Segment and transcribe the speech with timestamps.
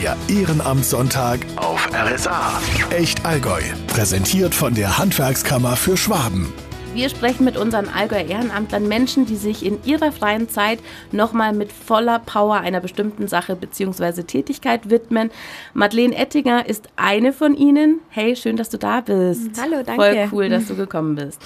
[0.00, 2.60] Der Ehrenamtssonntag auf RSA.
[2.90, 3.60] Echt Allgäu.
[3.88, 6.52] Präsentiert von der Handwerkskammer für Schwaben.
[6.98, 10.80] Wir sprechen mit unseren Allgäuer Ehrenamtlern, Menschen, die sich in ihrer freien Zeit
[11.12, 14.24] nochmal mit voller Power einer bestimmten Sache bzw.
[14.24, 15.30] Tätigkeit widmen.
[15.74, 18.00] Madeleine Ettinger ist eine von ihnen.
[18.08, 19.62] Hey, schön, dass du da bist.
[19.62, 20.26] Hallo, danke.
[20.26, 21.40] Voll cool, dass du gekommen bist.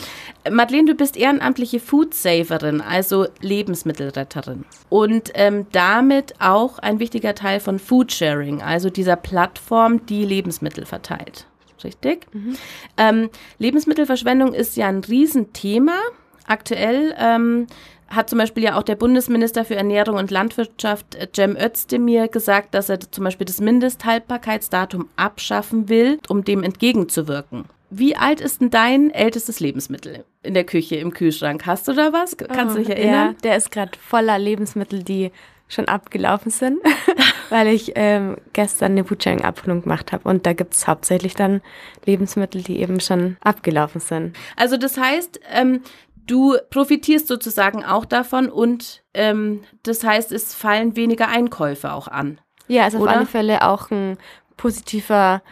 [0.51, 4.65] Madeleine, du bist ehrenamtliche Foodsaverin, also Lebensmittelretterin.
[4.89, 11.47] Und ähm, damit auch ein wichtiger Teil von Foodsharing, also dieser Plattform, die Lebensmittel verteilt
[11.85, 12.27] richtig?
[12.33, 12.57] Mhm.
[12.97, 15.99] Ähm, Lebensmittelverschwendung ist ja ein Riesenthema.
[16.47, 17.67] Aktuell ähm,
[18.09, 22.75] hat zum Beispiel ja auch der Bundesminister für Ernährung und Landwirtschaft äh, Cem Özdemir gesagt,
[22.75, 27.65] dass er zum Beispiel das Mindesthaltbarkeitsdatum abschaffen will, um dem entgegenzuwirken.
[27.95, 31.67] Wie alt ist denn dein ältestes Lebensmittel in der Küche, im Kühlschrank?
[31.67, 32.37] Hast du da was?
[32.39, 33.33] Kannst oh, du dich erinnern?
[33.33, 35.31] Ja, der ist gerade voller Lebensmittel, die
[35.73, 36.79] schon abgelaufen sind,
[37.51, 40.29] weil ich ähm, gestern eine Foodsharing-Abholung gemacht habe.
[40.29, 41.63] Und da gibt es hauptsächlich dann
[42.05, 44.37] Lebensmittel, die eben schon abgelaufen sind.
[44.57, 45.81] Also das heißt, ähm,
[46.27, 52.39] du profitierst sozusagen auch davon und ähm, das heißt, es fallen weniger Einkäufe auch an.
[52.69, 54.19] Ja, also auf alle Fälle auch ein
[54.57, 55.43] positiver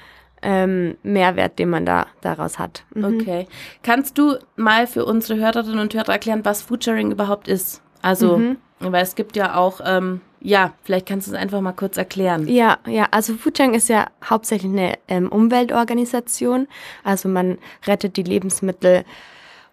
[0.43, 2.85] ähm, Mehrwert, den man da daraus hat.
[2.95, 3.21] Mhm.
[3.21, 3.47] Okay.
[3.83, 7.83] Kannst du mal für unsere Hörerinnen und Hörer erklären, was Foodsharing überhaupt ist?
[8.03, 8.57] Also mhm.
[8.81, 12.49] Weil es gibt ja auch, ähm, ja, vielleicht kannst du es einfach mal kurz erklären.
[12.49, 16.67] Ja, ja, also Foodchang ist ja hauptsächlich eine ähm, Umweltorganisation.
[17.05, 19.05] Also man rettet die Lebensmittel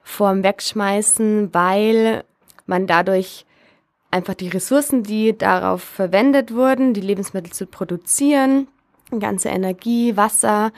[0.03, 2.25] vorm Wegschmeißen, weil
[2.65, 3.45] man dadurch
[4.11, 8.67] einfach die Ressourcen, die darauf verwendet wurden, die Lebensmittel zu produzieren,
[9.19, 10.71] ganze Energie, Wasser,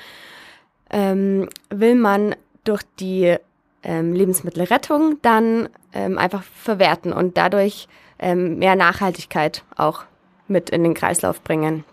[0.91, 3.35] ähm, will man durch die
[3.83, 7.87] ähm, Lebensmittelrettung dann ähm, einfach verwerten und dadurch
[8.19, 10.03] ähm, mehr Nachhaltigkeit auch
[10.47, 11.83] mit in den Kreislauf bringen.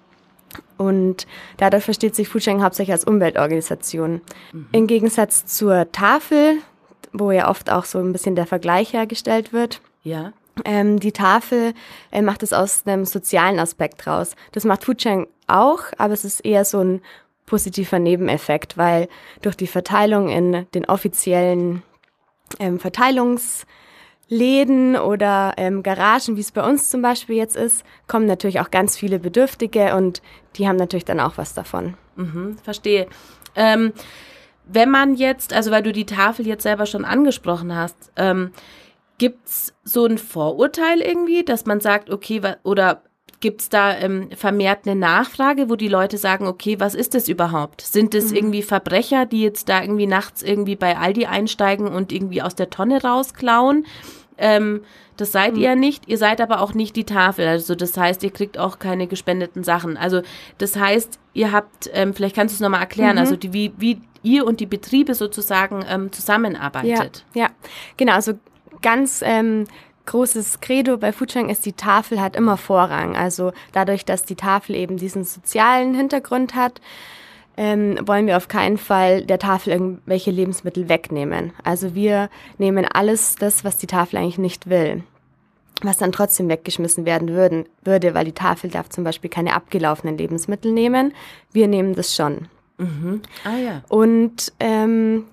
[0.78, 4.20] Und dadurch versteht sich Foodsharing hauptsächlich als Umweltorganisation.
[4.52, 4.68] Mhm.
[4.72, 6.58] Im Gegensatz zur Tafel,
[7.12, 9.80] wo ja oft auch so ein bisschen der Vergleich hergestellt wird.
[10.02, 10.32] Ja.
[10.64, 11.74] Ähm, die Tafel
[12.10, 14.34] äh, macht es aus einem sozialen Aspekt raus.
[14.52, 17.02] Das macht Foodsharing auch, aber es ist eher so ein
[17.44, 19.08] positiver Nebeneffekt, weil
[19.42, 21.82] durch die Verteilung in den offiziellen
[22.58, 23.64] ähm, Verteilungs-
[24.28, 28.70] Läden oder ähm, Garagen, wie es bei uns zum Beispiel jetzt ist, kommen natürlich auch
[28.70, 30.20] ganz viele Bedürftige und
[30.56, 31.94] die haben natürlich dann auch was davon.
[32.16, 33.06] Mhm, verstehe.
[33.54, 33.92] Ähm,
[34.66, 38.50] wenn man jetzt, also weil du die Tafel jetzt selber schon angesprochen hast, ähm,
[39.18, 43.02] gibt es so ein Vorurteil irgendwie, dass man sagt, okay, oder
[43.40, 47.28] gibt es da ähm, vermehrt eine Nachfrage, wo die Leute sagen, okay, was ist das
[47.28, 47.80] überhaupt?
[47.80, 48.36] Sind es mhm.
[48.36, 52.70] irgendwie Verbrecher, die jetzt da irgendwie nachts irgendwie bei Aldi einsteigen und irgendwie aus der
[52.70, 53.86] Tonne rausklauen?
[54.38, 54.82] Ähm,
[55.16, 55.62] das seid mhm.
[55.62, 56.08] ihr nicht.
[56.08, 57.46] Ihr seid aber auch nicht die Tafel.
[57.46, 59.96] Also das heißt, ihr kriegt auch keine gespendeten Sachen.
[59.96, 60.22] Also
[60.58, 63.20] das heißt, ihr habt, ähm, vielleicht kannst du es nochmal erklären, mhm.
[63.20, 67.24] also die, wie, wie ihr und die Betriebe sozusagen ähm, zusammenarbeitet.
[67.34, 67.50] Ja, ja,
[67.96, 68.14] genau.
[68.14, 68.34] Also
[68.82, 69.64] ganz ähm,
[70.06, 73.16] großes Credo bei Foodsharing ist, die Tafel hat immer Vorrang.
[73.16, 76.80] Also dadurch, dass die Tafel eben diesen sozialen Hintergrund hat,
[77.56, 81.52] ähm, wollen wir auf keinen Fall der Tafel irgendwelche Lebensmittel wegnehmen.
[81.64, 82.28] Also wir
[82.58, 85.02] nehmen alles das, was die Tafel eigentlich nicht will
[85.82, 90.16] was dann trotzdem weggeschmissen werden würden, würde, weil die Tafel darf zum Beispiel keine abgelaufenen
[90.16, 91.12] Lebensmittel nehmen.
[91.52, 92.48] Wir nehmen das schon.
[92.78, 93.22] Mhm.
[93.44, 93.82] Ah ja.
[93.88, 95.24] Und ähm,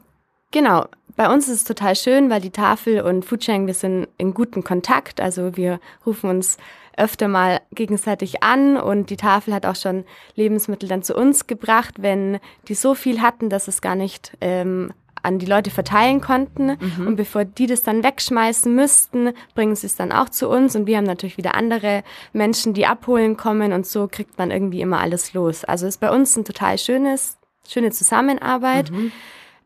[0.52, 0.86] genau,
[1.16, 4.64] bei uns ist es total schön, weil die Tafel und Foodsharing, wir sind in gutem
[4.64, 5.22] Kontakt.
[5.22, 6.58] Also wir rufen uns
[6.98, 11.96] öfter mal gegenseitig an und die Tafel hat auch schon Lebensmittel dann zu uns gebracht,
[12.02, 16.78] wenn die so viel hatten, dass es gar nicht ähm, an die Leute verteilen konnten.
[16.80, 17.08] Mhm.
[17.08, 20.76] Und bevor die das dann wegschmeißen müssten, bringen sie es dann auch zu uns.
[20.76, 22.04] Und wir haben natürlich wieder andere
[22.34, 23.72] Menschen, die abholen kommen.
[23.72, 25.64] Und so kriegt man irgendwie immer alles los.
[25.64, 27.38] Also ist bei uns ein total schönes,
[27.68, 28.92] schöne Zusammenarbeit.
[28.92, 29.12] Mhm.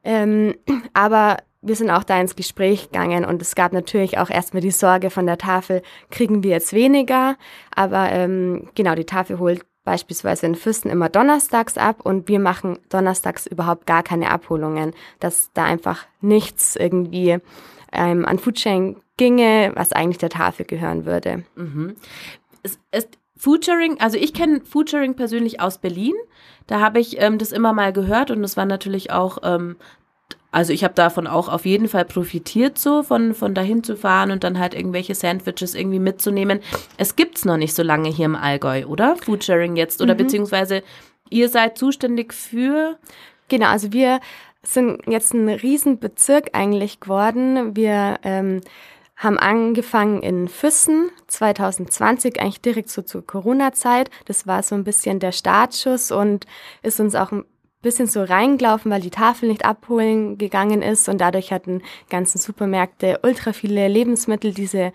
[0.08, 0.56] Ähm,
[0.94, 4.72] aber wir sind auch da ins Gespräch gegangen und es gab natürlich auch erstmal die
[4.72, 7.36] Sorge von der Tafel, kriegen wir jetzt weniger?
[7.76, 12.80] Aber ähm, genau, die Tafel holt beispielsweise in Fürsten immer donnerstags ab und wir machen
[12.90, 17.38] donnerstags überhaupt gar keine Abholungen, dass da einfach nichts irgendwie
[17.92, 21.44] ähm, an Foodsharing ginge, was eigentlich der Tafel gehören würde.
[21.56, 21.96] Mhm.
[22.64, 23.08] Es, es,
[23.38, 26.16] Foodsharing, also ich kenne Foodsharing persönlich aus Berlin.
[26.66, 29.78] Da habe ich ähm, das immer mal gehört und es war natürlich auch ähm,
[30.52, 34.32] also ich habe davon auch auf jeden Fall profitiert, so von, von dahin zu fahren
[34.32, 36.62] und dann halt irgendwelche Sandwiches irgendwie mitzunehmen.
[36.98, 39.18] Es gibt's noch nicht so lange hier im Allgäu, oder?
[39.18, 40.02] Foodsharing jetzt.
[40.02, 40.20] Oder mhm.
[40.20, 40.84] beziehungsweise
[41.30, 42.98] ihr seid zuständig für.
[43.50, 44.20] Genau, also wir
[44.64, 47.76] sind jetzt ein Riesenbezirk eigentlich geworden.
[47.76, 48.62] Wir ähm,
[49.18, 54.10] haben angefangen in Füssen 2020, eigentlich direkt so zur Corona-Zeit.
[54.26, 56.46] Das war so ein bisschen der Startschuss und
[56.84, 57.44] ist uns auch ein
[57.88, 63.20] bisschen so reingelaufen, weil die Tafel nicht abholen gegangen ist und dadurch hatten ganzen Supermärkte
[63.24, 64.92] ultra viele Lebensmittel, die sie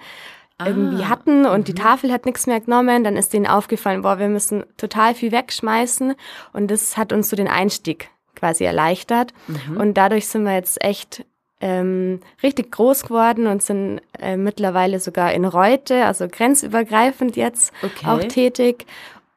[0.58, 1.76] ah, irgendwie hatten und die mhm.
[1.76, 3.04] Tafel hat nichts mehr genommen.
[3.04, 6.14] Dann ist denen aufgefallen, boah, wir müssen total viel wegschmeißen
[6.52, 9.32] und das hat uns so den Einstieg quasi erleichtert.
[9.46, 9.76] Mhm.
[9.76, 11.24] Und dadurch sind wir jetzt echt
[11.60, 18.06] ähm, richtig groß geworden und sind äh, mittlerweile sogar in Reute, also grenzübergreifend jetzt okay.
[18.06, 18.84] auch tätig.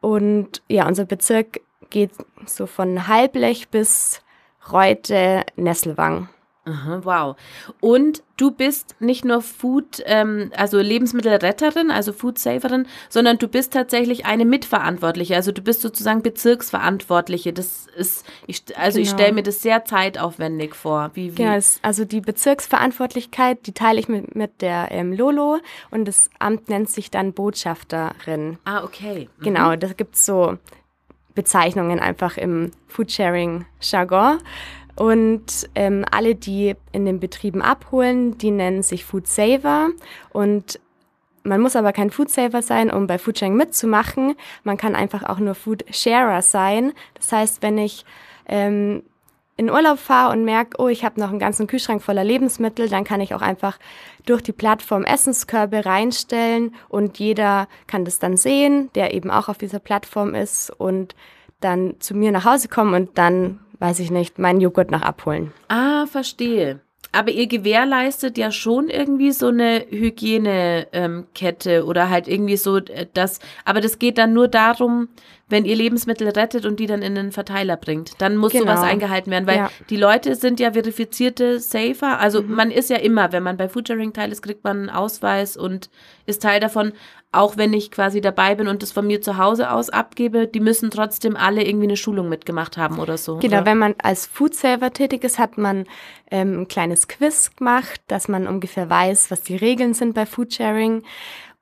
[0.02, 2.12] Und ja, unser Bezirk geht
[2.46, 4.22] so von Halblech bis
[4.72, 6.30] Reute, Nesselwang.
[6.68, 7.36] Aha, wow.
[7.80, 14.26] Und du bist nicht nur Food, ähm, also Lebensmittelretterin, also Foodsaverin, sondern du bist tatsächlich
[14.26, 15.36] eine Mitverantwortliche.
[15.36, 17.54] Also du bist sozusagen Bezirksverantwortliche.
[17.54, 19.04] Das ist, ich, also genau.
[19.04, 21.12] ich stelle mir das sehr zeitaufwendig vor.
[21.14, 21.44] Wie, wie?
[21.44, 25.60] Genau, also die Bezirksverantwortlichkeit, die teile ich mit, mit der ähm, Lolo
[25.92, 28.58] und das Amt nennt sich dann Botschafterin.
[28.66, 29.30] Ah, okay.
[29.38, 29.44] Mhm.
[29.44, 30.58] Genau, da gibt es so
[31.36, 34.40] Bezeichnungen einfach im Foodsharing-Jargon.
[34.96, 39.90] Und ähm, alle, die in den Betrieben abholen, die nennen sich Food Saver.
[40.32, 40.80] Und
[41.44, 44.36] man muss aber kein Food Saver sein, um bei Foodsharing mitzumachen.
[44.64, 46.94] Man kann einfach auch nur Food Sharer sein.
[47.14, 48.06] Das heißt, wenn ich
[48.48, 49.04] ähm,
[49.58, 53.04] in Urlaub fahre und merke, oh, ich habe noch einen ganzen Kühlschrank voller Lebensmittel, dann
[53.04, 53.80] kann ich auch einfach
[54.26, 59.58] durch die Plattform Essenskörbe reinstellen und jeder kann das dann sehen, der eben auch auf
[59.58, 61.16] dieser Plattform ist und
[61.62, 65.52] dann zu mir nach Hause kommen und dann weiß ich nicht, meinen Joghurt noch abholen.
[65.68, 66.80] Ah, verstehe.
[67.12, 73.08] Aber ihr gewährleistet ja schon irgendwie so eine Hygienekette ähm, oder halt irgendwie so äh,
[73.14, 73.40] das.
[73.64, 75.08] Aber das geht dann nur darum,
[75.48, 78.20] wenn ihr Lebensmittel rettet und die dann in den Verteiler bringt.
[78.20, 78.66] Dann muss genau.
[78.66, 79.72] sowas eingehalten werden, weil ja.
[79.90, 82.20] die Leute sind ja verifizierte Safer.
[82.20, 82.56] Also mhm.
[82.56, 85.90] man ist ja immer, wenn man bei Foodsharing Teil ist, kriegt man einen Ausweis und
[86.26, 86.94] ist Teil davon
[87.36, 90.60] auch wenn ich quasi dabei bin und das von mir zu Hause aus abgebe, die
[90.60, 93.38] müssen trotzdem alle irgendwie eine Schulung mitgemacht haben oder so.
[93.38, 93.66] Genau, oder?
[93.66, 95.86] wenn man als Foodsaver tätig ist, hat man
[96.32, 101.04] ähm, ein kleines Quiz gemacht, dass man ungefähr weiß, was die Regeln sind bei Foodsharing.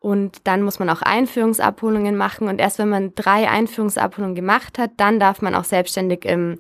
[0.04, 2.50] Und dann muss man auch Einführungsabholungen machen.
[2.50, 6.58] Und erst wenn man drei Einführungsabholungen gemacht hat, dann darf man auch selbstständig im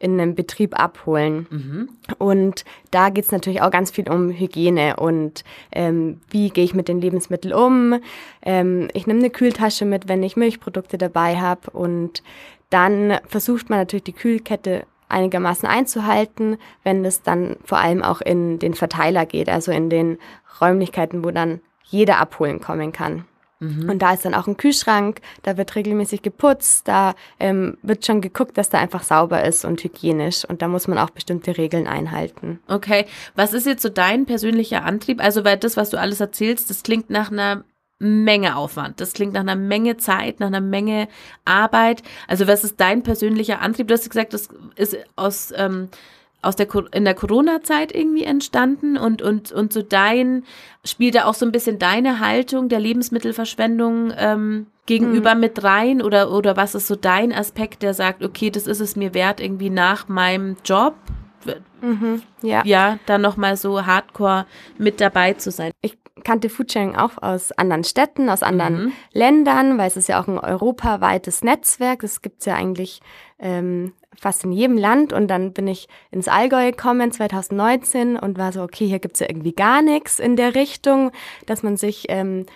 [0.00, 1.46] in einem Betrieb abholen.
[1.50, 1.88] Mhm.
[2.16, 6.72] Und da geht es natürlich auch ganz viel um Hygiene und ähm, wie gehe ich
[6.72, 8.00] mit den Lebensmitteln um.
[8.40, 11.70] Ähm, ich nehme eine Kühltasche mit, wenn ich Milchprodukte dabei habe.
[11.72, 12.22] Und
[12.70, 18.58] dann versucht man natürlich die Kühlkette einigermaßen einzuhalten, wenn es dann vor allem auch in
[18.58, 20.16] den Verteiler geht, also in den
[20.62, 21.60] Räumlichkeiten, wo dann
[21.90, 23.24] jeder abholen kommen kann.
[23.60, 23.90] Mhm.
[23.90, 28.22] Und da ist dann auch ein Kühlschrank, da wird regelmäßig geputzt, da ähm, wird schon
[28.22, 30.44] geguckt, dass da einfach sauber ist und hygienisch.
[30.46, 32.60] Und da muss man auch bestimmte Regeln einhalten.
[32.68, 33.04] Okay,
[33.36, 35.22] was ist jetzt so dein persönlicher Antrieb?
[35.22, 37.64] Also, weil das, was du alles erzählst, das klingt nach einer
[38.02, 38.98] Menge Aufwand.
[38.98, 41.06] Das klingt nach einer Menge Zeit, nach einer Menge
[41.44, 42.02] Arbeit.
[42.28, 43.88] Also was ist dein persönlicher Antrieb?
[43.88, 45.90] Du hast gesagt, das ist aus ähm,
[46.42, 50.44] aus der in der Corona-Zeit irgendwie entstanden und und und so dein
[50.84, 55.40] spielt da auch so ein bisschen deine Haltung der Lebensmittelverschwendung ähm, gegenüber mhm.
[55.40, 58.96] mit rein oder oder was ist so dein Aspekt, der sagt, okay, das ist es
[58.96, 60.94] mir wert irgendwie nach meinem Job
[61.80, 64.46] mhm, ja ja dann noch mal so Hardcore
[64.78, 65.72] mit dabei zu sein.
[65.82, 68.92] Ich kannte Foodsharing auch aus anderen Städten, aus anderen mhm.
[69.12, 72.00] Ländern, weil es ist ja auch ein europaweites Netzwerk.
[72.00, 73.00] Das gibt's ja eigentlich
[73.38, 75.12] ähm, fast in jedem Land.
[75.12, 79.28] Und dann bin ich ins Allgäu gekommen 2019 und war so, okay, hier gibt's ja
[79.28, 81.10] irgendwie gar nichts in der Richtung,
[81.46, 82.46] dass man sich ähm,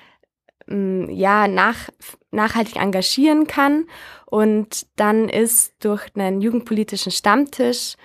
[0.67, 1.89] ja nach,
[2.31, 3.87] nachhaltig engagieren kann.
[4.27, 7.97] Und dann ist durch einen jugendpolitischen Stammtisch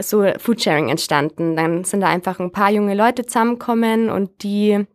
[0.00, 1.56] so Foodsharing entstanden.
[1.56, 4.86] Dann sind da einfach ein paar junge Leute zusammengekommen und die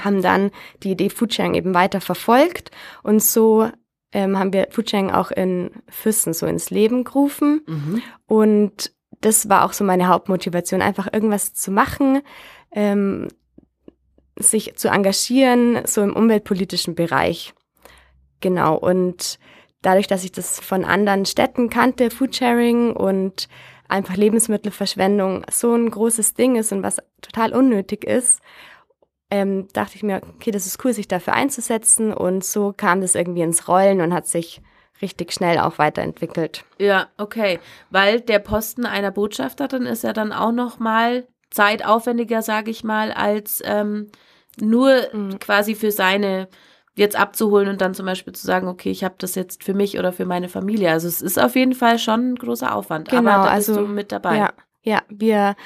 [0.00, 0.50] haben dann
[0.82, 2.70] die Idee Foodsharing eben weiter verfolgt
[3.02, 3.68] und so
[4.12, 8.02] ähm, haben wir Foodsharing auch in Füssen so ins Leben gerufen mhm.
[8.26, 12.22] und das war auch so meine Hauptmotivation, einfach irgendwas zu machen,
[12.72, 13.28] ähm,
[14.36, 17.54] sich zu engagieren, so im umweltpolitischen Bereich.
[18.40, 18.76] Genau.
[18.76, 19.38] Und
[19.82, 23.48] dadurch, dass ich das von anderen Städten kannte, Foodsharing und
[23.88, 28.40] einfach Lebensmittelverschwendung so ein großes Ding ist und was total unnötig ist,
[29.32, 32.12] ähm, dachte ich mir, okay, das ist cool, sich dafür einzusetzen.
[32.12, 34.60] Und so kam das irgendwie ins Rollen und hat sich
[35.00, 36.66] richtig schnell auch weiterentwickelt.
[36.78, 37.58] Ja, okay.
[37.88, 43.10] Weil der Posten einer Botschafterin ist ja dann auch noch mal zeitaufwendiger, sage ich mal,
[43.10, 44.08] als ähm,
[44.60, 45.38] nur mhm.
[45.38, 46.48] quasi für seine
[46.94, 49.98] jetzt abzuholen und dann zum Beispiel zu sagen, okay, ich habe das jetzt für mich
[49.98, 50.90] oder für meine Familie.
[50.90, 53.08] Also es ist auf jeden Fall schon ein großer Aufwand.
[53.08, 54.36] Genau, aber da also, bist du mit dabei.
[54.36, 55.56] Ja, ja wir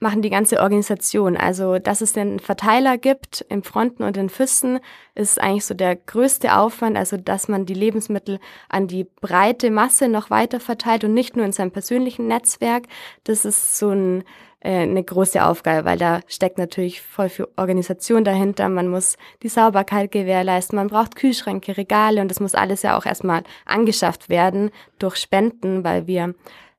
[0.00, 1.36] machen die ganze Organisation.
[1.36, 4.80] Also, dass es den Verteiler gibt im Fronten und in Füssen,
[5.14, 6.96] ist eigentlich so der größte Aufwand.
[6.96, 11.46] Also, dass man die Lebensmittel an die breite Masse noch weiter verteilt und nicht nur
[11.46, 12.84] in seinem persönlichen Netzwerk.
[13.24, 14.24] Das ist so ein,
[14.60, 18.68] äh, eine große Aufgabe, weil da steckt natürlich voll viel Organisation dahinter.
[18.68, 23.06] Man muss die Sauberkeit gewährleisten, man braucht Kühlschränke, Regale und das muss alles ja auch
[23.06, 26.34] erstmal angeschafft werden durch Spenden, weil wir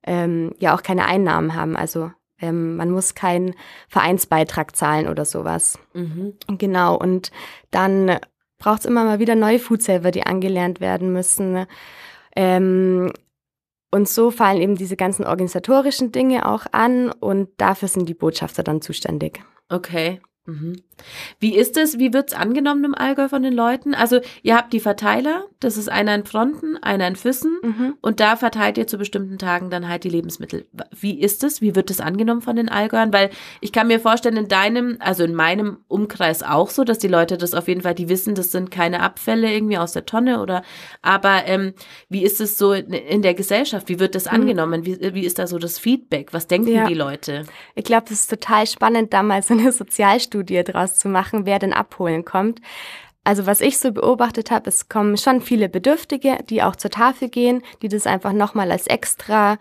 [0.05, 1.75] ähm, ja auch keine Einnahmen haben.
[1.75, 3.55] Also ähm, man muss keinen
[3.87, 5.79] Vereinsbeitrag zahlen oder sowas.
[5.93, 6.33] Mhm.
[6.57, 7.31] Genau, und
[7.71, 8.17] dann
[8.57, 11.65] braucht es immer mal wieder neue Foodsaver, die angelernt werden müssen.
[12.35, 13.11] Ähm,
[13.91, 18.63] und so fallen eben diese ganzen organisatorischen Dinge auch an und dafür sind die Botschafter
[18.63, 19.41] dann zuständig.
[19.69, 20.21] Okay.
[20.45, 20.81] Mhm.
[21.39, 23.93] Wie ist es, wie wird's angenommen im Allgäu von den Leuten?
[23.93, 27.93] Also ihr habt die Verteiler, das ist einer in Fronten, einer in Füssen mhm.
[28.01, 30.65] und da verteilt ihr zu bestimmten Tagen dann halt die Lebensmittel.
[30.97, 33.13] Wie ist es, wie wird es angenommen von den Allgäuern?
[33.13, 33.29] Weil
[33.61, 37.37] ich kann mir vorstellen, in deinem, also in meinem Umkreis auch so, dass die Leute
[37.37, 40.63] das auf jeden Fall, die wissen, das sind keine Abfälle irgendwie aus der Tonne oder,
[41.01, 41.73] aber ähm,
[42.09, 43.89] wie ist es so in, in der Gesellschaft?
[43.89, 44.31] Wie wird das mhm.
[44.31, 44.85] angenommen?
[44.85, 46.33] Wie, wie ist da so das Feedback?
[46.33, 46.87] Was denken ja.
[46.87, 47.43] die Leute?
[47.75, 51.73] Ich glaube, das ist total spannend, damals eine Sozialstudie draus draus zu machen, wer denn
[51.73, 52.61] abholen kommt.
[53.23, 57.29] Also was ich so beobachtet habe, es kommen schon viele Bedürftige, die auch zur Tafel
[57.29, 59.57] gehen, die das einfach nochmal als extra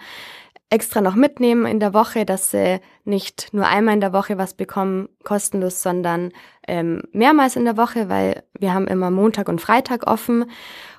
[0.71, 4.55] extra noch mitnehmen in der Woche, dass sie nicht nur einmal in der Woche was
[4.55, 6.33] bekommen, kostenlos, sondern
[6.67, 10.47] ähm, mehrmals in der Woche, weil wir haben immer Montag und Freitag offen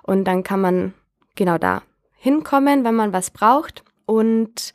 [0.03, 0.94] und dann kann man
[1.36, 1.82] genau da
[2.15, 3.84] hinkommen, wenn man was braucht.
[4.05, 4.74] Und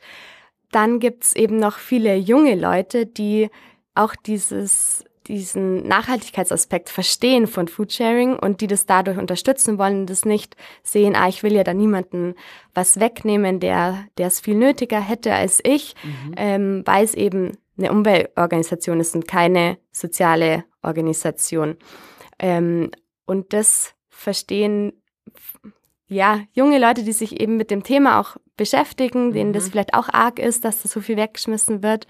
[0.71, 3.49] dann gibt's eben noch viele junge Leute, die
[3.95, 10.55] auch dieses diesen Nachhaltigkeitsaspekt verstehen von Foodsharing und die das dadurch unterstützen wollen, das nicht
[10.83, 12.35] sehen, ah, ich will ja da niemanden
[12.73, 16.33] was wegnehmen, der, der es viel nötiger hätte als ich, mhm.
[16.37, 21.77] ähm, weil es eben eine Umweltorganisation ist und keine soziale Organisation.
[22.39, 22.91] Ähm,
[23.25, 24.93] und das verstehen
[26.11, 29.71] ja, junge Leute, die sich eben mit dem Thema auch beschäftigen, denen das mhm.
[29.71, 32.05] vielleicht auch arg ist, dass das so viel weggeschmissen wird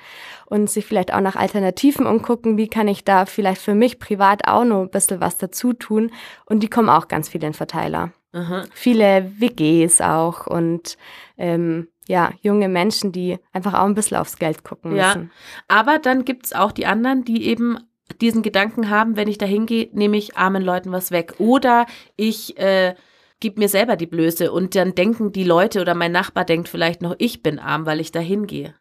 [0.48, 4.48] und sich vielleicht auch nach Alternativen umgucken, wie kann ich da vielleicht für mich privat
[4.48, 6.12] auch noch ein bisschen was dazu tun.
[6.48, 8.12] Und die kommen auch ganz viele in Verteiler.
[8.34, 8.64] Aha.
[8.74, 10.98] Viele WGs auch und
[11.38, 15.32] ähm, ja, junge Menschen, die einfach auch ein bisschen aufs Geld gucken müssen.
[15.32, 17.78] Ja, aber dann gibt's auch die anderen, die eben
[18.20, 21.36] diesen Gedanken haben, wenn ich da hingehe, nehme ich armen Leuten was weg.
[21.38, 22.96] Oder ich äh,
[23.42, 27.02] gib mir selber die Blöße und dann denken die Leute oder mein Nachbar denkt vielleicht
[27.02, 28.74] noch, ich bin arm, weil ich da hingehe.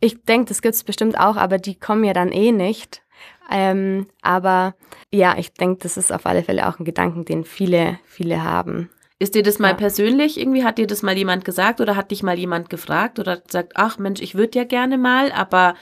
[0.00, 3.02] Ich denke, das gibt's bestimmt auch, aber die kommen ja dann eh nicht.
[3.50, 4.74] Ähm, aber
[5.12, 8.90] ja, ich denke, das ist auf alle Fälle auch ein Gedanken, den viele, viele haben.
[9.18, 9.74] Ist dir das mal ja.
[9.74, 13.42] persönlich irgendwie, hat dir das mal jemand gesagt oder hat dich mal jemand gefragt oder
[13.48, 15.74] sagt, ach Mensch, ich würde ja gerne mal, aber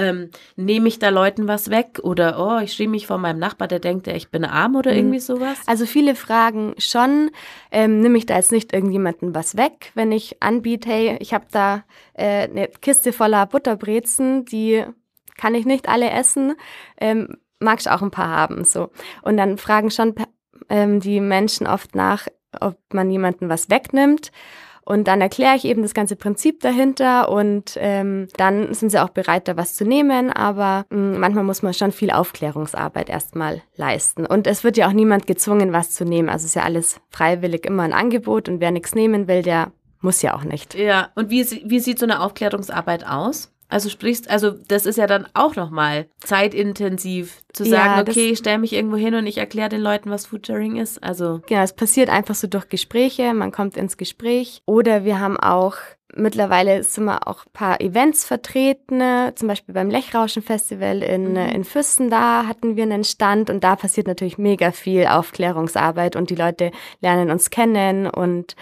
[0.00, 3.68] ähm, nehme ich da Leuten was weg oder oh, ich schrieb mich vor meinem Nachbar,
[3.68, 4.98] der denkt, ich bin arm oder mhm.
[4.98, 5.58] irgendwie sowas?
[5.66, 7.30] Also viele fragen schon,
[7.70, 11.46] ähm, nehme ich da jetzt nicht irgendjemanden was weg, wenn ich anbiete, hey, ich habe
[11.50, 14.84] da äh, eine Kiste voller Butterbrezen, die
[15.36, 16.54] kann ich nicht alle essen,
[16.98, 18.90] ähm, magst auch ein paar haben so.
[19.22, 20.14] Und dann fragen schon
[20.68, 22.26] ähm, die Menschen oft nach,
[22.58, 24.32] ob man jemanden was wegnimmt.
[24.90, 29.10] Und dann erkläre ich eben das ganze Prinzip dahinter und ähm, dann sind sie auch
[29.10, 30.32] bereit, da was zu nehmen.
[30.32, 34.26] Aber mh, mm, manchmal muss man schon viel Aufklärungsarbeit erstmal leisten.
[34.26, 36.28] Und es wird ja auch niemand gezwungen, was zu nehmen.
[36.28, 39.70] Also ist ja alles freiwillig immer ein Angebot und wer nichts nehmen will, der
[40.00, 40.74] muss ja auch nicht.
[40.74, 43.52] Ja, und wie, wie sieht so eine Aufklärungsarbeit aus?
[43.70, 48.38] Also sprichst, also das ist ja dann auch nochmal zeitintensiv zu sagen, ja, okay, ich
[48.38, 51.02] stelle mich irgendwo hin und ich erkläre den Leuten, was Foodsharing ist.
[51.02, 54.62] Also genau, es passiert einfach so durch Gespräche, man kommt ins Gespräch.
[54.66, 55.76] Oder wir haben auch
[56.16, 59.00] mittlerweile sind wir auch ein paar Events vertreten,
[59.34, 61.36] zum Beispiel beim Lechrauschen Festival in, mhm.
[61.36, 66.30] in Füssen, da hatten wir einen Stand und da passiert natürlich mega viel Aufklärungsarbeit und
[66.30, 68.56] die Leute lernen uns kennen und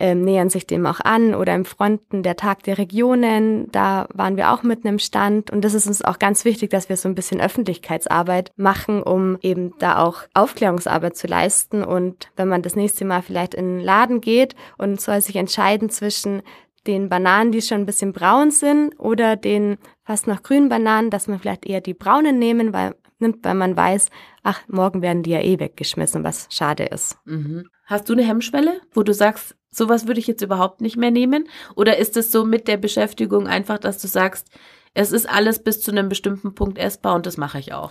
[0.00, 4.36] ähm, nähern sich dem auch an oder im Fronten der Tag der Regionen, da waren
[4.36, 7.08] wir auch mit einem Stand und das ist uns auch ganz wichtig, dass wir so
[7.08, 12.76] ein bisschen Öffentlichkeitsarbeit machen, um eben da auch Aufklärungsarbeit zu leisten und wenn man das
[12.76, 16.42] nächste Mal vielleicht in den Laden geht und soll sich entscheiden zwischen
[16.86, 21.28] den Bananen, die schon ein bisschen braun sind oder den fast noch grünen Bananen, dass
[21.28, 24.10] man vielleicht eher die braunen nehmen, weil nimmt, weil man weiß,
[24.42, 27.18] ach, morgen werden die ja eh weggeschmissen, was schade ist.
[27.26, 27.68] Mhm.
[27.90, 31.48] Hast du eine Hemmschwelle, wo du sagst, sowas würde ich jetzt überhaupt nicht mehr nehmen?
[31.74, 34.46] Oder ist es so mit der Beschäftigung einfach, dass du sagst,
[34.94, 37.90] es ist alles bis zu einem bestimmten Punkt essbar und das mache ich auch?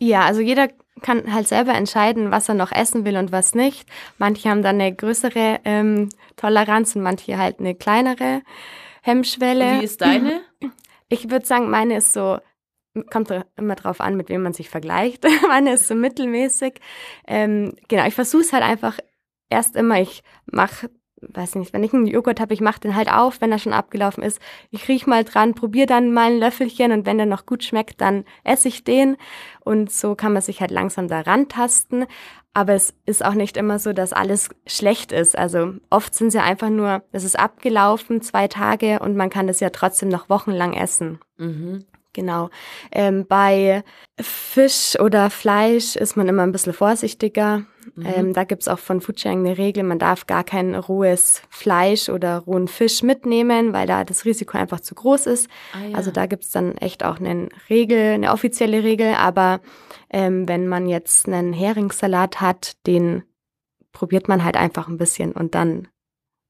[0.00, 0.68] Ja, also jeder
[1.00, 3.88] kann halt selber entscheiden, was er noch essen will und was nicht.
[4.18, 8.42] Manche haben dann eine größere ähm, Toleranz und manche halt eine kleinere
[9.02, 9.78] Hemmschwelle.
[9.80, 10.40] Wie ist deine?
[11.08, 12.38] Ich würde sagen, meine ist so,
[13.12, 15.24] kommt immer drauf an, mit wem man sich vergleicht.
[15.48, 16.80] meine ist so mittelmäßig.
[17.28, 18.98] Ähm, genau, ich versuche es halt einfach
[19.50, 23.10] erst immer, ich mache weiß nicht, wenn ich einen Joghurt habe, ich mache den halt
[23.10, 24.40] auf, wenn er schon abgelaufen ist.
[24.70, 28.00] Ich riech mal dran, probiere dann mal ein Löffelchen und wenn der noch gut schmeckt,
[28.00, 29.16] dann esse ich den.
[29.60, 32.06] Und so kann man sich halt langsam da rantasten.
[32.52, 35.36] Aber es ist auch nicht immer so, dass alles schlecht ist.
[35.36, 39.46] Also oft sind es ja einfach nur, es ist abgelaufen, zwei Tage und man kann
[39.46, 41.18] das ja trotzdem noch wochenlang essen.
[41.36, 41.84] Mhm.
[42.16, 42.48] Genau.
[42.92, 43.84] Ähm, bei
[44.18, 47.58] Fisch oder Fleisch ist man immer ein bisschen vorsichtiger.
[47.94, 48.06] Mhm.
[48.06, 52.38] Ähm, da gibt's auch von Foodsharing eine Regel, man darf gar kein rohes Fleisch oder
[52.38, 55.50] rohen Fisch mitnehmen, weil da das Risiko einfach zu groß ist.
[55.74, 55.96] Ah, ja.
[55.98, 59.12] Also da gibt's dann echt auch eine Regel, eine offizielle Regel.
[59.14, 59.60] Aber
[60.08, 63.24] ähm, wenn man jetzt einen Heringssalat hat, den
[63.92, 65.88] probiert man halt einfach ein bisschen und dann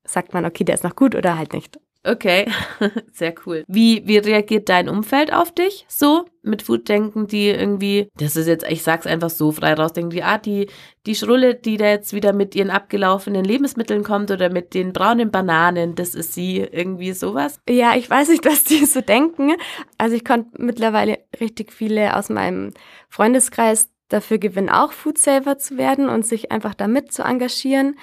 [0.05, 1.81] sagt man, okay, der ist noch gut oder halt nicht.
[2.05, 2.47] Okay,
[3.13, 3.65] sehr cool.
[3.67, 8.65] Wie, wie reagiert dein Umfeld auf dich so mit Fooddenken, die irgendwie, das ist jetzt,
[8.69, 10.69] ich sag's einfach so frei raus, denken die, ah, die,
[11.07, 15.33] die Schrulle, die da jetzt wieder mit ihren abgelaufenen Lebensmitteln kommt oder mit den braunen
[15.33, 17.59] Bananen, das ist sie, irgendwie sowas?
[17.69, 19.55] Ja, ich weiß nicht, was die so denken.
[19.99, 22.73] Also ich konnte mittlerweile richtig viele aus meinem
[23.09, 27.97] Freundeskreis dafür gewinnen, auch Foodsaver zu werden und sich einfach damit zu engagieren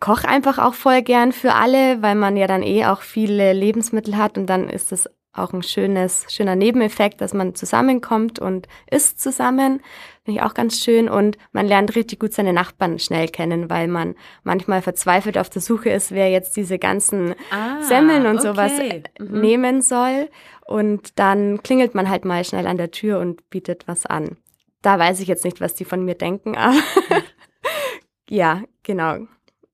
[0.00, 4.16] koche einfach auch voll gern für alle, weil man ja dann eh auch viele Lebensmittel
[4.16, 9.20] hat und dann ist es auch ein schönes, schöner Nebeneffekt, dass man zusammenkommt und isst
[9.20, 9.80] zusammen.
[10.24, 11.08] Finde ich auch ganz schön.
[11.08, 15.62] Und man lernt richtig gut seine Nachbarn schnell kennen, weil man manchmal verzweifelt auf der
[15.62, 18.48] Suche ist, wer jetzt diese ganzen ah, Semmeln und okay.
[18.48, 18.72] sowas
[19.18, 19.40] mhm.
[19.40, 20.28] nehmen soll.
[20.66, 24.36] Und dann klingelt man halt mal schnell an der Tür und bietet was an.
[24.82, 26.76] Da weiß ich jetzt nicht, was die von mir denken, aber
[28.28, 29.26] ja, genau.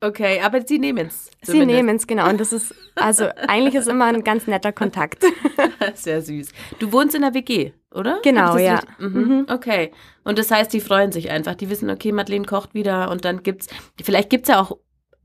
[0.04, 1.30] Okay, aber sie nehmen es.
[1.40, 2.28] Sie nehmen es, genau.
[2.28, 5.24] Und das ist, also eigentlich ist immer ein ganz netter Kontakt.
[5.94, 6.50] Sehr süß.
[6.78, 8.20] Du wohnst in der WG, oder?
[8.22, 8.80] Genau, ja.
[8.98, 9.08] Mhm.
[9.08, 9.46] Mhm.
[9.48, 9.92] Okay.
[10.22, 11.54] Und das heißt, die freuen sich einfach.
[11.54, 13.68] Die wissen, okay, Madeleine kocht wieder und dann gibt's,
[14.02, 14.76] vielleicht gibt's ja auch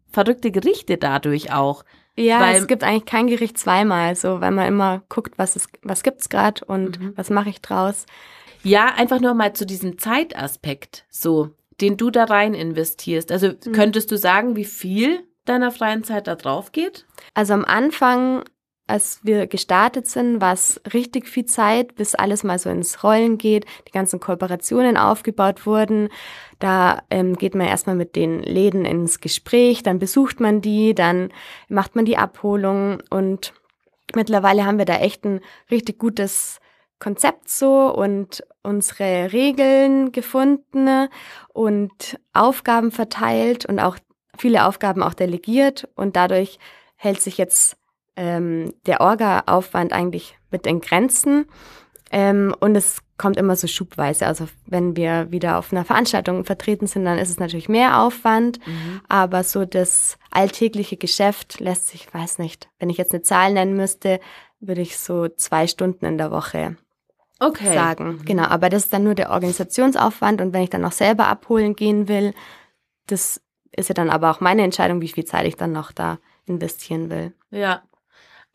[0.10, 1.84] verrückte Gerichte dadurch auch.
[2.16, 5.70] Ja, weil, es gibt eigentlich kein Gericht zweimal, so, weil man immer guckt, was ist,
[5.84, 7.14] was gibt's gerade und mhm.
[7.18, 8.06] was mache ich draus.
[8.64, 11.06] Ja, einfach nur mal zu diesem Zeitaspekt.
[11.10, 11.52] So,
[11.82, 13.32] den du da rein investierst.
[13.32, 13.72] Also mhm.
[13.72, 17.06] könntest du sagen, wie viel deiner freien Zeit da drauf geht?
[17.34, 18.44] Also am Anfang,
[18.88, 23.38] als wir gestartet sind, war es richtig viel Zeit, bis alles mal so ins Rollen
[23.38, 26.10] geht, die ganzen Kooperationen aufgebaut wurden.
[26.60, 31.32] Da ähm, geht man erstmal mit den Läden ins Gespräch, dann besucht man die, dann
[31.68, 33.54] macht man die Abholung und
[34.16, 36.60] mittlerweile haben wir da echt ein richtig gutes
[37.00, 41.08] Konzept so und unsere Regeln gefunden
[41.50, 43.98] und Aufgaben verteilt und auch
[44.38, 46.60] viele Aufgaben auch delegiert und dadurch
[46.96, 47.78] hält sich jetzt
[48.16, 51.46] ähm, der Orga-Aufwand eigentlich mit den Grenzen
[52.12, 54.26] ähm, und es kommt immer so schubweise.
[54.26, 58.66] Also wenn wir wieder auf einer Veranstaltung vertreten sind, dann ist es natürlich mehr Aufwand,
[58.66, 59.02] mhm.
[59.08, 63.76] aber so das alltägliche Geschäft lässt sich, weiß nicht, wenn ich jetzt eine Zahl nennen
[63.76, 64.20] müsste,
[64.60, 66.76] würde ich so zwei Stunden in der Woche
[67.40, 67.74] okay.
[67.74, 68.18] sagen.
[68.18, 68.26] Mhm.
[68.26, 71.76] Genau, aber das ist dann nur der Organisationsaufwand und wenn ich dann noch selber abholen
[71.76, 72.34] gehen will,
[73.08, 73.42] das
[73.76, 77.10] ist ja dann aber auch meine Entscheidung, wie viel Zeit ich dann noch da investieren
[77.10, 77.34] will.
[77.52, 77.84] Ja.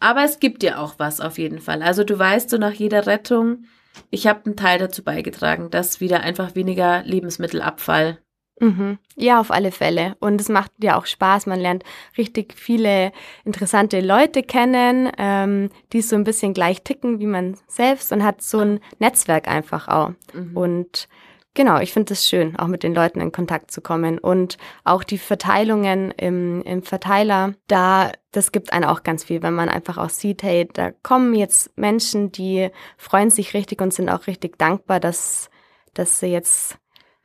[0.01, 1.83] Aber es gibt dir auch was auf jeden Fall.
[1.83, 3.65] Also du weißt so nach jeder Rettung,
[4.11, 8.19] ich habe einen Teil dazu beigetragen, dass wieder einfach weniger Lebensmittelabfall
[8.61, 8.99] Mhm.
[9.17, 10.17] Ja, auf alle Fälle.
[10.21, 11.47] Und es macht ja auch Spaß.
[11.47, 11.85] Man lernt
[12.17, 13.13] richtig viele
[13.45, 18.43] interessante Leute kennen, ähm, die so ein bisschen gleich ticken wie man selbst und hat
[18.43, 20.13] so ein Netzwerk einfach auch.
[20.33, 20.57] Mhm.
[20.57, 21.09] Und
[21.55, 24.19] genau, ich finde es schön, auch mit den Leuten in Kontakt zu kommen.
[24.19, 29.55] Und auch die Verteilungen im, im Verteiler, da, das gibt einen auch ganz viel, wenn
[29.55, 34.11] man einfach auch sieht, hey, da kommen jetzt Menschen, die freuen sich richtig und sind
[34.11, 35.51] auch richtig dankbar, dass,
[35.93, 36.79] dass sie jetzt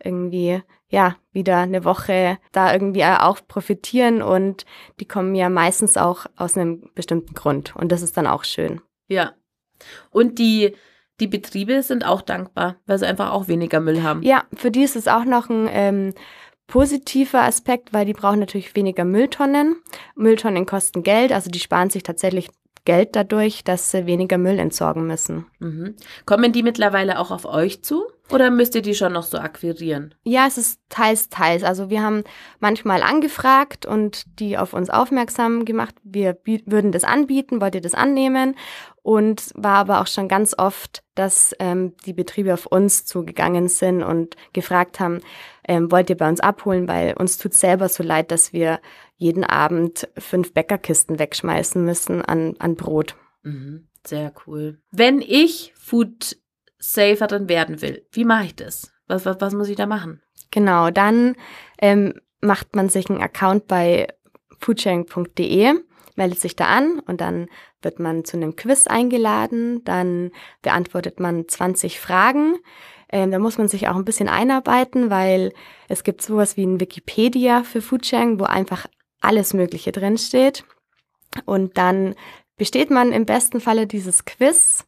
[0.03, 4.65] irgendwie ja, wieder eine Woche da irgendwie auch profitieren und
[4.99, 8.81] die kommen ja meistens auch aus einem bestimmten Grund und das ist dann auch schön.
[9.07, 9.33] Ja.
[10.09, 10.75] Und die,
[11.19, 14.23] die Betriebe sind auch dankbar, weil sie einfach auch weniger Müll haben.
[14.23, 16.13] Ja, für die ist es auch noch ein ähm,
[16.67, 19.75] positiver Aspekt, weil die brauchen natürlich weniger Mülltonnen.
[20.15, 22.49] Mülltonnen kosten Geld, also die sparen sich tatsächlich
[22.85, 25.45] Geld dadurch, dass sie weniger Müll entsorgen müssen.
[25.59, 25.95] Mhm.
[26.25, 28.05] Kommen die mittlerweile auch auf euch zu?
[28.31, 30.13] Oder müsst ihr die schon noch so akquirieren?
[30.23, 31.63] Ja, es ist teils, teils.
[31.63, 32.23] Also wir haben
[32.59, 35.95] manchmal angefragt und die auf uns aufmerksam gemacht.
[36.03, 38.55] Wir würden das anbieten, wollt ihr das annehmen?
[39.01, 44.03] Und war aber auch schon ganz oft, dass ähm, die Betriebe auf uns zugegangen sind
[44.03, 45.21] und gefragt haben,
[45.67, 48.79] ähm, wollt ihr bei uns abholen, weil uns tut selber so leid, dass wir
[49.19, 53.15] jeden Abend fünf Bäckerkisten wegschmeißen müssen an, an Brot.
[53.43, 53.89] Mhm.
[54.07, 54.79] Sehr cool.
[54.91, 56.37] Wenn ich Food
[56.79, 58.93] Saferin werden will, wie mache ich das?
[59.07, 60.21] Was, was, was muss ich da machen?
[60.51, 61.35] Genau, dann
[61.79, 64.07] ähm, macht man sich einen Account bei
[64.61, 65.73] foodsharing.de,
[66.15, 67.47] meldet sich da an und dann
[67.81, 72.55] wird man zu einem Quiz eingeladen, dann beantwortet man 20 Fragen.
[73.11, 75.51] Ähm, da muss man sich auch ein bisschen einarbeiten, weil
[75.89, 78.87] es gibt sowas wie ein Wikipedia für Foodsharing, wo einfach
[79.21, 80.63] alles Mögliche drinsteht.
[81.45, 82.15] Und dann
[82.57, 84.85] besteht man im besten Falle dieses Quiz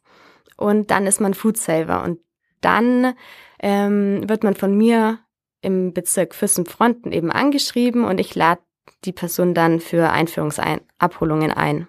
[0.56, 2.02] und dann ist man Foodsaver.
[2.02, 2.20] Und
[2.60, 3.14] dann
[3.60, 5.18] ähm, wird man von mir
[5.60, 8.60] im Bezirk Füssen-Fronten eben angeschrieben und ich lade
[9.04, 11.88] die Person dann für Einführungsabholungen ein.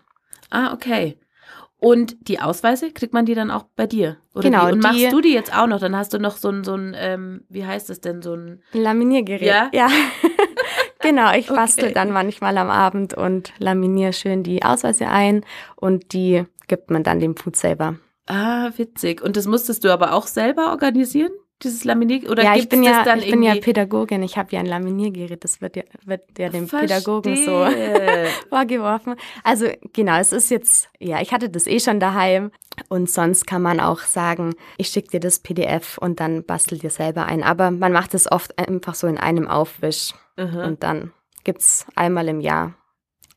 [0.50, 1.18] Ah, okay.
[1.78, 4.18] Und die Ausweise, kriegt man die dann auch bei dir?
[4.34, 4.68] Oder genau.
[4.68, 4.72] Wie?
[4.72, 5.82] Und machst du die jetzt auch noch?
[5.82, 8.64] Dann hast du noch so ein, so ein ähm, wie heißt das denn, so ein
[8.72, 9.42] Laminiergerät.
[9.42, 9.70] Ja.
[9.74, 9.90] ja.
[11.04, 11.94] Genau, ich bastel okay.
[11.94, 17.20] dann manchmal am Abend und laminiere schön die Ausweise ein und die gibt man dann
[17.20, 17.98] dem Foodsaver.
[18.26, 19.22] Ah, witzig.
[19.22, 21.32] Und das musstest du aber auch selber organisieren?
[21.64, 24.66] Dieses Laminier oder ja, ich bin ja, ich bin ja Pädagogin, ich habe ja ein
[24.66, 26.98] Laminiergerät, das wird ja, wird ja dem Verstehe.
[26.98, 27.66] Pädagogen so
[28.50, 29.16] vorgeworfen.
[29.44, 32.52] Also genau, es ist jetzt, ja, ich hatte das eh schon daheim
[32.90, 36.90] und sonst kann man auch sagen, ich schicke dir das PDF und dann bastel dir
[36.90, 37.44] selber ein.
[37.44, 40.58] Aber man macht es oft einfach so in einem Aufwisch mhm.
[40.58, 41.12] und dann
[41.44, 42.74] gibt es einmal im Jahr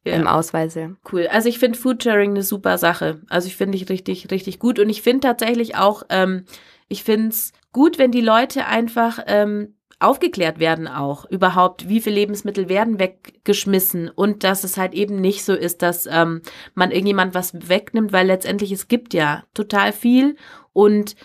[0.06, 0.14] ja.
[0.14, 0.96] im Ausweise.
[1.10, 1.26] Cool.
[1.26, 3.20] Also ich finde Foodsharing eine super Sache.
[3.28, 4.78] Also ich finde ich richtig, richtig gut.
[4.78, 6.44] Und ich finde tatsächlich auch, ähm,
[6.88, 12.16] ich finde es gut, wenn die Leute einfach ähm, aufgeklärt werden auch überhaupt, wie viele
[12.16, 16.40] Lebensmittel werden weggeschmissen und dass es halt eben nicht so ist, dass ähm,
[16.74, 20.36] man irgendjemand was wegnimmt, weil letztendlich es gibt ja total viel
[20.72, 21.16] und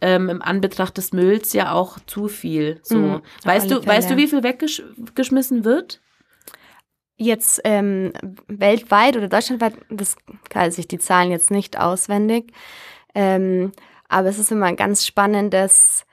[0.00, 2.80] ähm, im Anbetracht des Mülls ja auch zu viel.
[2.82, 6.00] So, mhm, weißt du, weißt du, wie viel weggeschmissen wird?
[7.18, 8.14] Jetzt ähm,
[8.48, 10.16] weltweit oder deutschlandweit, das
[10.48, 12.50] kann sich die Zahlen jetzt nicht auswendig.
[13.14, 13.72] Ähm,
[14.12, 16.04] aber es ist immer ein ganz spannendes,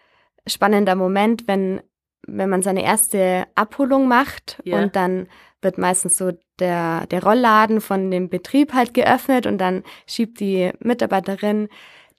[0.47, 1.81] spannender Moment, wenn,
[2.25, 4.81] wenn man seine erste Abholung macht yeah.
[4.81, 5.27] und dann
[5.61, 10.71] wird meistens so der, der Rollladen von dem Betrieb halt geöffnet und dann schiebt die
[10.79, 11.67] Mitarbeiterin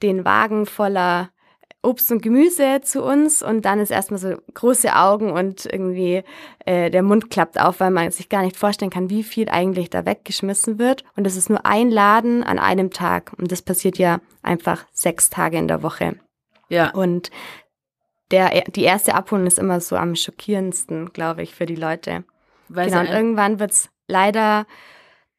[0.03, 1.31] den Wagen voller
[1.83, 6.23] Obst und Gemüse zu uns und dann ist erstmal so große Augen und irgendwie
[6.67, 9.89] äh, der Mund klappt auf, weil man sich gar nicht vorstellen kann, wie viel eigentlich
[9.89, 11.05] da weggeschmissen wird.
[11.17, 15.31] Und es ist nur ein Laden an einem Tag und das passiert ja einfach sechs
[15.31, 16.17] Tage in der Woche.
[16.69, 16.91] Ja.
[16.91, 17.31] Und
[18.31, 22.25] der, die erste Abholung ist immer so am schockierendsten, glaube ich, für die Leute.
[22.69, 24.67] Weil genau, und irgendwann wird's leider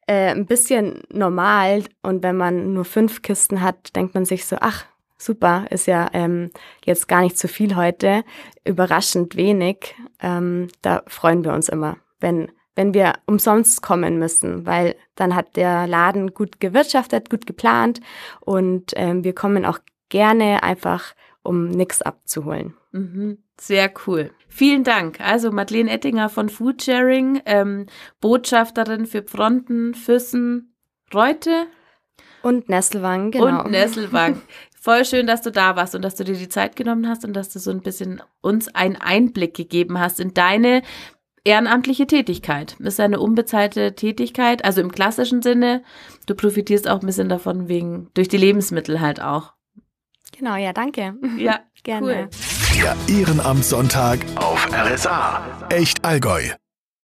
[0.06, 4.56] äh, ein bisschen normal und wenn man nur fünf Kisten hat, denkt man sich so,
[4.60, 4.84] ach,
[5.24, 6.50] super, ist ja ähm,
[6.84, 8.24] jetzt gar nicht zu viel heute,
[8.64, 9.94] überraschend wenig.
[10.20, 15.56] Ähm, da freuen wir uns immer, wenn, wenn wir umsonst kommen müssen, weil dann hat
[15.56, 18.00] der Laden gut gewirtschaftet, gut geplant
[18.40, 22.74] und ähm, wir kommen auch gerne einfach, um nichts abzuholen.
[22.92, 23.38] Mhm.
[23.58, 24.30] Sehr cool.
[24.48, 25.20] Vielen Dank.
[25.20, 27.86] Also Madeleine Ettinger von Foodsharing, ähm,
[28.20, 30.74] Botschafterin für Fronten, Füssen,
[31.14, 31.66] Reute.
[32.42, 33.64] Und Nesselwang, genau.
[33.64, 34.42] Und Nesselwang.
[34.82, 37.34] Voll schön, dass du da warst und dass du dir die Zeit genommen hast und
[37.34, 40.82] dass du so ein bisschen uns einen Einblick gegeben hast in deine
[41.44, 42.74] ehrenamtliche Tätigkeit.
[42.80, 45.84] Das ist eine unbezahlte Tätigkeit, also im klassischen Sinne.
[46.26, 49.52] Du profitierst auch ein bisschen davon wegen, durch die Lebensmittel halt auch.
[50.36, 51.14] Genau, ja, danke.
[51.38, 52.06] Ja, gerne.
[52.06, 52.28] Cool.
[52.76, 55.68] Der Ehrenamtssonntag auf RSA.
[55.70, 56.42] Echt Allgäu.